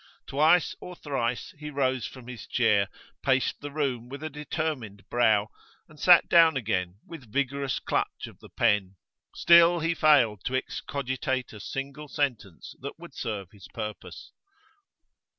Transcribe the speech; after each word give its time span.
Twice 0.25 0.75
or 0.81 0.95
thrice 0.95 1.53
he 1.59 1.69
rose 1.69 2.07
from 2.07 2.27
his 2.27 2.47
chair, 2.47 2.87
paced 3.21 3.61
the 3.61 3.69
room 3.69 4.09
with 4.09 4.23
a 4.23 4.31
determined 4.31 5.07
brow, 5.11 5.51
and 5.87 5.99
sat 5.99 6.27
down 6.27 6.57
again 6.57 6.95
with 7.05 7.31
vigorous 7.31 7.77
clutch 7.77 8.25
of 8.25 8.39
the 8.39 8.49
pen; 8.49 8.95
still 9.35 9.79
he 9.79 9.93
failed 9.93 10.43
to 10.45 10.55
excogitate 10.55 11.53
a 11.53 11.59
single 11.59 12.07
sentence 12.07 12.73
that 12.79 12.97
would 12.97 13.13
serve 13.13 13.51
his 13.51 13.67
purpose. 13.75 14.31